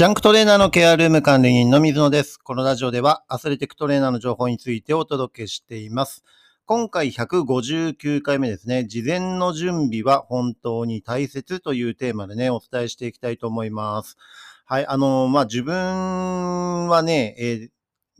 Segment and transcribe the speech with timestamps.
[0.00, 2.38] ジャンクトレーナーのケアルーム管理人の水野です。
[2.38, 6.24] このラジオではアスレティックトレーナーの情報についてお届けしています。
[6.64, 8.86] 今回159回目ですね。
[8.86, 14.16] 事前の準備は本当に大切というテーマでね、お伝えしていきたいと思います。
[14.64, 17.68] はい、あの、まあ、自分はね、えー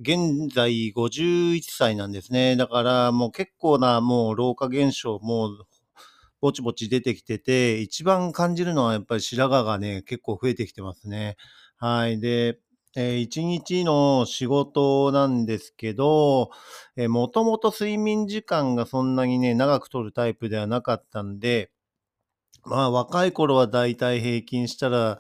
[0.02, 2.56] 現在51歳なんですね。
[2.56, 5.66] だからもう結構なもう老化現象もう
[6.40, 11.36] ぼちぼち出てきてて、一番感じるのはやっぱり白髪がね、結構増えてきてますね。
[11.82, 12.20] はい。
[12.20, 12.60] で、
[12.96, 16.50] えー一日の仕事なんですけど、
[16.96, 21.71] えーもともと睡眠時間がそんなにね、長く取るタイプではなかったんで、
[22.64, 25.18] まあ若い頃はだいたい平均したら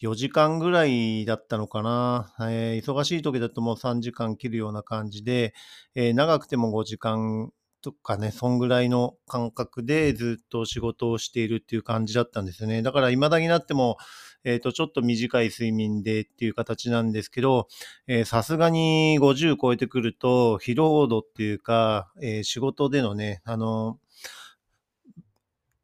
[0.00, 2.34] 4時間ぐらいだったのかな。
[2.50, 5.54] えー忙しい時だともう3時間切るような感じで、
[5.94, 12.82] えー長くても5時間とかね、そんぐらいの感覚でずっと仕事をしているっていう感じだったんですよね。
[12.82, 13.96] だから未だになっても、
[14.44, 17.68] えっ、と、ちょっと短い睡眠でっていう形なんですけど、
[18.24, 23.98] さすがに50超えてくると、疲労度っていうか、えー仕事でのね、あの、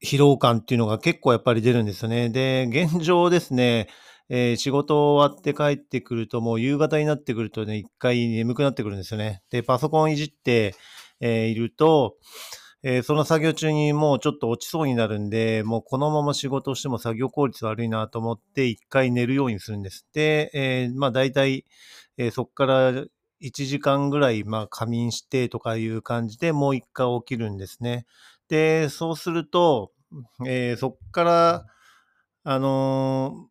[0.02, 2.28] 疲労感っていうのが結構やっぱり出るんですよね。
[2.30, 3.88] で、現状ですね、
[4.28, 9.42] えー仕事終わって帰ってくると、もう夕方になってくるとね、一回眠くなってくるんですよね。
[9.50, 10.74] で、パソコンいじって、
[11.20, 12.16] えーいると、
[12.82, 20.06] えーその作業中にもうちょっと落ちそうになるんで、もうこのまま仕事をしても作業効率悪いなと思って、一回寝るようにするんです。
[20.12, 21.64] で、えーまあ大体、
[22.16, 22.92] えーそこから
[23.40, 28.06] 1時間ぐらい、まあ仮眠してとかいう感じでもう一回起きるんですね。
[28.48, 29.92] で、そうすると、
[30.46, 31.66] えーそこから、
[32.44, 33.48] あのー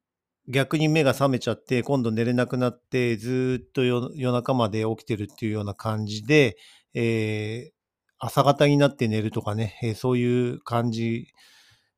[0.50, 6.55] 逆に目が覚めちゃって、今度寝れなくなって、ずっと夜夜中まで起きてるっていうような感じで、
[6.94, 7.77] えー
[8.19, 11.27] 朝方になって寝るとかね、えーそういう感じ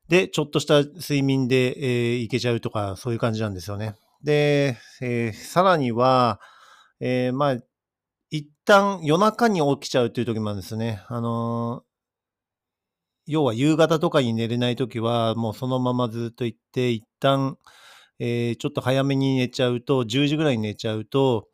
[0.09, 3.95] で、ちょっとした睡眠で、えーいけちゃうとか、そういう感じなんですよね。
[4.23, 6.39] で、えーさらには、
[7.01, 7.57] えーまあ、
[8.31, 11.03] 一旦夜中に起きちゃうっていう時もあるんですね。
[11.09, 11.83] あの
[13.27, 17.57] 要は夕方とかに寝れない時は、もうそのままずっと行って、一旦、
[18.19, 21.47] えちょっと早めに寝ちゃうと、10時ぐらいに寝ちゃうと、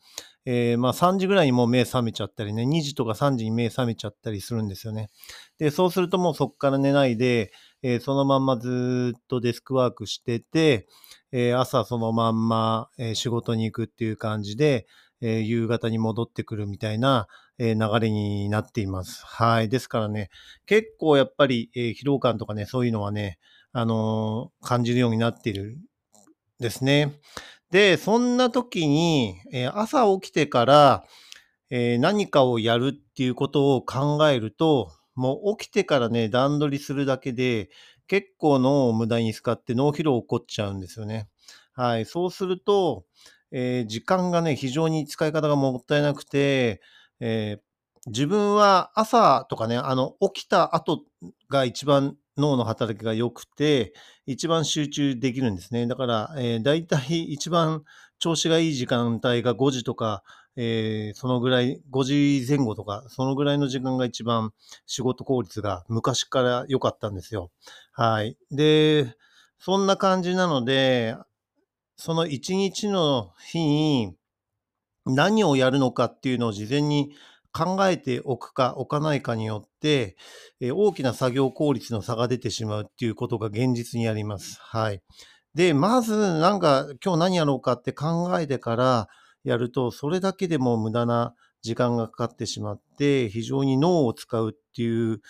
[0.45, 5.09] えーまあ3時ぐらいにもう目覚めちゃったりね、2時とか3時に目覚めちゃったりするんですよね。
[5.57, 7.51] で、そうするともうそこから寝ないで、
[7.81, 10.87] えーそのまんまずっとデスクワークしてて、
[11.31, 14.87] えー朝そのまんま、えー仕事に行くっていう感じで、
[15.21, 19.25] えー夕方に戻ってくるみたいな、えー流れになっています。
[19.25, 19.69] はい。
[19.69, 20.29] ですからね、
[20.67, 23.39] 結構やっぱり、えー疲労感とかね、そういうのはね、
[23.71, 25.77] あのー感じるようになっている
[26.59, 27.13] ですね。
[27.71, 31.03] で、そんな時に、え朝起きてから、
[31.69, 37.69] え何かをやるっていうことを考えると、もう起きてからね、段取りするだけで、
[38.07, 41.27] 結構脳を無駄に使って脳疲労起こっちゃうんですよね。
[41.73, 42.05] はい。
[42.05, 43.05] そうすると、
[43.51, 46.81] えー時間がね、非常に使い方がもったいなくて、
[47.19, 47.61] えー
[48.07, 51.01] 自分は朝とかね、あの、起きた後
[51.49, 53.93] が一番脳の働きが良くて、
[54.25, 55.87] 一番集中できるんですね。
[55.87, 57.83] だから、えー、大体 一番
[58.19, 60.23] 調子がいい時間帯が5時とか、
[60.57, 64.53] えーそのぐらい、5時前後とか、そのぐらいの時間が一番
[64.85, 67.51] 仕事効率が昔から良かったんですよ。
[67.91, 68.37] はい。
[68.51, 69.15] で、
[69.59, 71.15] そんな感じなので、
[71.97, 74.15] その一日の日に
[75.05, 77.11] 何をやるのかっていうのを事前に
[77.55, 80.17] 考えておくか置かないかによって、
[80.59, 84.57] え大きな作業効率の差が出てしまうっていうことが現実にあります。
[84.61, 85.01] はい。
[85.53, 89.07] で、まず、なんか、今日何やろうかって考えてから
[89.43, 95.21] やると、それだけでも無駄な時間がかかってしまって、非常に脳を使うっていう、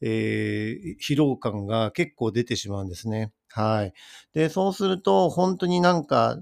[0.00, 3.32] えー疲労感が結構出てしまうんですね。
[3.50, 3.92] はい。
[4.32, 6.38] で、そうすると、本当になんか、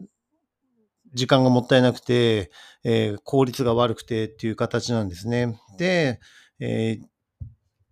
[1.14, 2.50] 時間がもったいなくて、
[2.84, 5.58] えー効率が悪くてっていう形なんですね。
[5.78, 6.20] で、
[6.60, 7.06] えー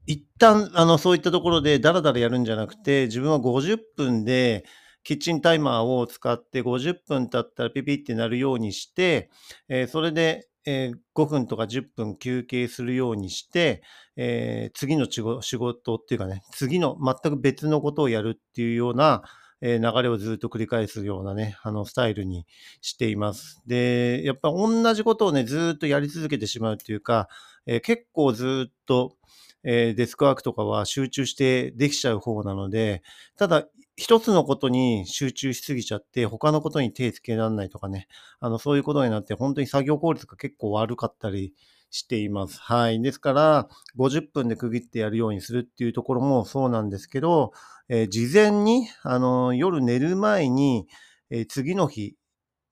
[0.06, 4.64] 一旦、あの、そういったところでダラダラやるんじゃなくて、自分は50分で、
[5.02, 9.30] キッチンタイマーを使って50分経ったらピピってなるようにして、
[9.68, 13.82] えーそれで、えー5分とか10分休憩するようにして、
[14.16, 19.22] えー次の仕事仕事っていうかね、次の全く別のことをやるっていうような、
[19.60, 22.46] え流れをずっと繰り返すようなね、あの、スタイルに
[22.80, 23.62] しています。
[23.66, 27.28] で、やっぱ同じことをね、ずっとやり続けてしまうっていうか、
[27.66, 29.16] えー結構ずっと、
[29.62, 33.02] えーデスクワークとかは集中してできちゃう方なので、
[33.36, 33.66] ただ、
[33.96, 38.08] 一つのことに集中しすぎちゃって、他のことに手つけられないとかね、
[38.40, 41.52] あの、そういうことになって、本当に作業効率が結構悪かったり
[41.90, 42.58] しています。
[42.60, 43.02] はい。
[43.02, 47.52] ですから、50分で区切ってやるようにするっていうところもそうなんですけど、
[47.90, 50.86] えー事前に、あの、夜寝る前に、
[51.28, 52.14] えー次の日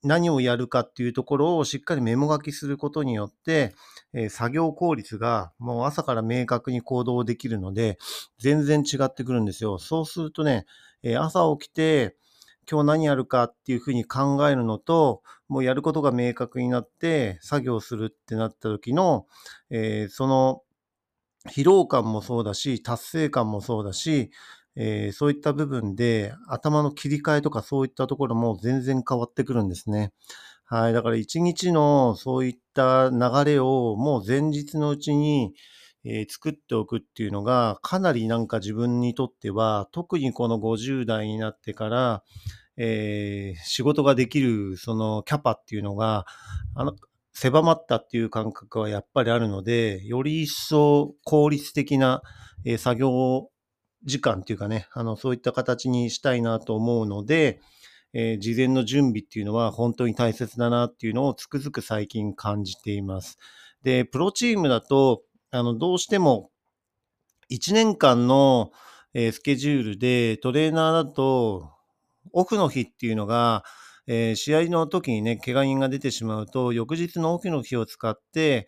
[0.05, 3.75] 何をやるかっていうところをしっかりメモ書きすることによって、
[4.13, 7.99] えー、作業効率がもう朝から明確に行動できるので、
[8.39, 9.79] 全然違ってくるんですよ。
[9.79, 10.67] そうするとね、
[11.03, 12.17] えー、朝起きて、
[12.71, 19.27] 今日何やるかっていうふうに考えるのと、もうやることが明確になって作業するってなった時の、
[19.71, 20.63] えー、その
[21.49, 24.31] 疲労感もそうだし、達成感もそうだし、
[24.81, 30.13] えー、そういった部分で頭の切り替えとかそういったところも全然変わってくるんですね。
[30.65, 30.93] はい。
[30.93, 35.53] だから一日のそういった流れをもう前日のうちに、
[36.05, 42.23] えー、作っておくっていうのがかなりなんか自分にとっては特にこの50代になってから、
[42.77, 46.25] えー、仕事ができるそのキャパっていうのが
[46.77, 46.95] あの
[47.33, 52.23] 狭まったっていう感覚はやっぱりあるのでより一層効率的な、
[52.65, 53.49] え、作業
[54.05, 57.61] 時間っていうかねあのそういった形にしたいなと思うので、
[58.13, 63.39] えー、事前の準備っていうのは本当に大切だなっていうのをつくづく最近感じています。
[63.83, 66.51] で、プロチームだと、あの、どうしても
[67.51, 68.73] 1年間の、
[69.15, 71.71] えー、スケジュールでトレーナーだと
[72.33, 73.65] オフの日っていうのが、
[74.07, 78.67] えー、試合の時にね、怪我人が出てしまうと、翌日のオフの日を使って、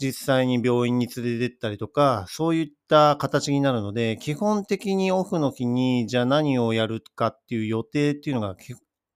[0.00, 8.56] 実際に病院に連れてったりとか、そういった形になるので、基本的にオフの日に、じゃあ何をやるかっていう予定っていうのが、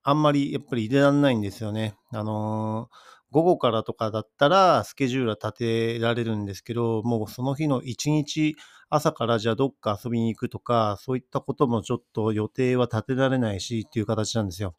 [0.03, 1.97] あんまりやっぱり入れられないんですよね。
[2.13, 8.57] あのー午後からとかだったらスケジュールは立てられるんですけど、もうその日の一日
[8.89, 14.75] 朝からじゃあどっか遊びに行くとか、そういったこともちょっと予定は立てられないしっていう形なんですよ。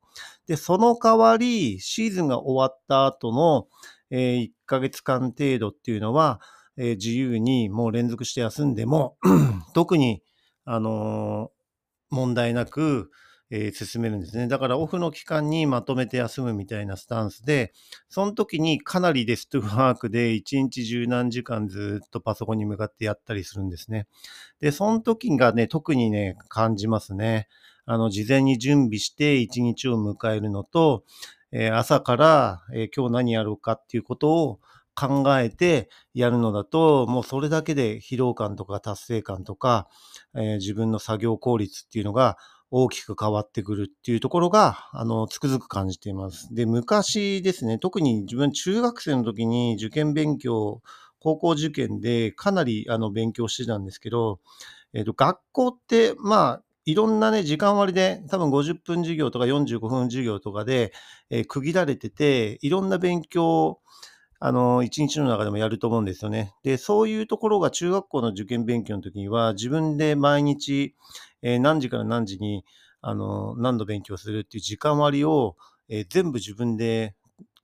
[0.48, 3.68] で、その代わり、シーズンが終わった後の、
[4.10, 6.42] えー、1ヶ月間程度っていうのは、
[6.78, 9.18] えー、自由にもう連続して休んでも
[9.74, 10.22] 特に、
[10.66, 13.10] あのー、問題なく、
[13.50, 14.48] えー、進めるんですね。
[14.48, 17.74] だからオフの期間にまとめて休むみたいなスタンスで、
[18.10, 24.08] その時にかなりデスクワークで一日十何時間ずっとパソコンに向かってやったりするんですね。
[24.60, 27.48] で、その時がね、特にね、感じますね。
[27.86, 31.06] あの、事前に準備して一日を迎えるのと、
[31.52, 34.60] え、朝から、え、今日何やろうかっていうことを
[34.96, 39.88] 考えてやるのだと、もうそれだけで疲労感とか達成感とか、
[40.36, 42.38] え、自分の作業効率っていうのが
[42.70, 46.54] 大きく変わってくるっていうところが、あの、つくづく感じています。
[46.54, 50.82] で、昔ですね、特に自分中学生の時に受験勉強、
[51.20, 54.40] 高校受験でかなりあの勉強してたんですけど、
[54.94, 60.94] えっ、ー、と、学校って、まあ、いろんなね、時間割で、多分50分授業とか45分授業とかで、
[61.30, 63.82] えー、区切られてて、いろんな勉強、
[64.40, 66.54] あの、一日の中でもやると思うんですよね。
[66.64, 70.96] で、そういうところが中学校の受験勉強の時には、自分で毎日、
[71.42, 72.64] えー、何時から何時に、
[73.02, 75.58] あの、何度勉強するっていう時間割を、
[75.90, 77.17] えー、全部自分で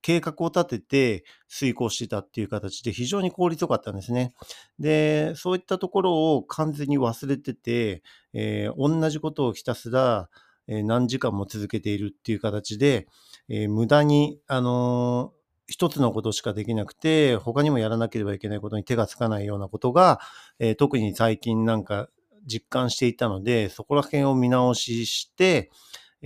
[0.04, 4.34] 計画を立てて遂行してたっていう形で非常に効率よかったんですね。
[4.78, 8.02] で、そういったところを完全に忘れてて、
[8.34, 10.28] えー、同じことをひたすら、
[10.66, 13.06] え何時間も続けているっていう形で、
[13.48, 15.32] え無駄に、あの
[15.66, 20.20] 一つのことしかできなくて、他にもやらなければいけないことに手がつかないようなことが、
[20.58, 22.10] えー、特に最近なんか
[22.46, 25.70] 実感していたので、そこら辺を見直しして、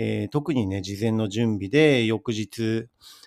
[0.00, 2.86] えー、特にね、事前の準備で翌日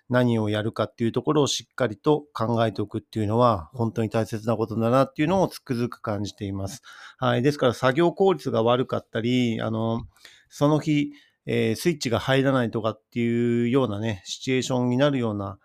[0.10, 6.82] 何をやるかっていうところをしっかりと考えておくっていうのは本当に大切なことだなっていうのをつくづく感じています。
[7.18, 7.42] はい。
[7.42, 10.06] ですから作業効率が悪かったり、あの、
[10.50, 11.12] その日、
[11.46, 15.60] えー、スイッチが入らないとかっていうようなね、シチュエーションになるような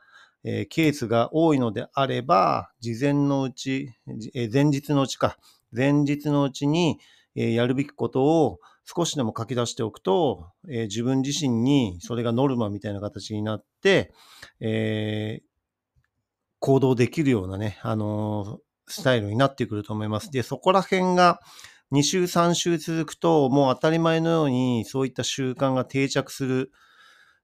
[0.49, 3.91] えー、ケースが多いのであれば、事前のうち、
[4.33, 5.39] えー、前日のうちか、
[5.73, 7.01] 前日のうちに、
[7.35, 14.15] え、やるべきことを少しでも書き出しておくと、え自分自身にそれがノルマみたいな形になって、
[14.61, 15.43] え
[16.61, 20.31] 行動できるようなね、あのスタイルになってくると思います。
[20.31, 21.41] で、そこら辺が
[21.93, 26.71] 2週3週続くと、もう当たり前のようにそういった習慣が定着する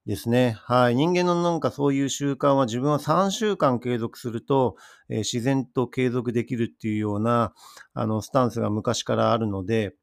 [0.07, 0.57] ですね。
[0.63, 0.97] はい。
[0.97, 4.77] 人間のなんかそういう習慣は自分は3週間継続すると、
[5.09, 7.55] えー、自然と継続できるっていうような、
[7.95, 9.95] あの、スタンスが昔からあるので、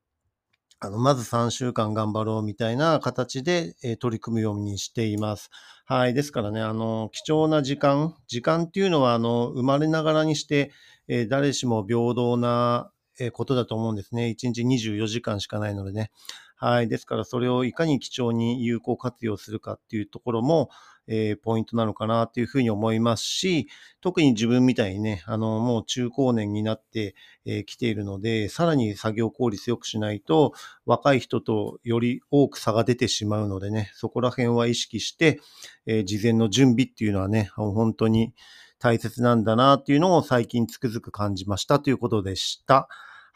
[0.82, 5.50] あの、まず3週間頑張ろうみたいな形で、えー、取り組むようにしています。
[5.86, 6.14] はい。
[6.14, 10.72] ですからね、あの、貴重な時間、時間っていうのは、あの、生まれながらにして、
[11.10, 12.92] えー、誰しも平等な
[13.34, 14.28] ことだと思うんですね。
[14.28, 16.12] 1日24時間しかないのでね。
[16.62, 16.90] はい。
[16.90, 20.70] ですから、それをいかに貴重に有効活用するかっていうところも、
[21.08, 23.70] えーポイントなのかなっていうふうに思いますし、
[24.02, 30.52] 特に自分みたいにね、あの、もう中高年になってき、えー来ているので、さらに作業効率良くしないと、
[30.86, 35.40] 若い人とより多く差が出てしまうのでね、そこら辺は意識して、
[35.86, 38.34] えー事前の準備っていうのはね、本当に
[38.80, 42.90] 大切なんだなっていうのを最近つくづく感じましたということでした。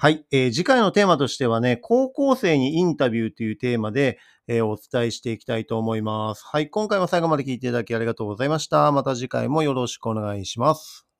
[0.03, 4.19] はい、えー次回のテーマとしてはね、高校生にインタビューというテーマで、
[4.49, 6.43] えーお伝えしていきたいと思います。
[6.45, 8.91] はい、今回も最後まで聞いていただきありがとうございました。
[8.91, 11.12] また次回もよろしくお願いします。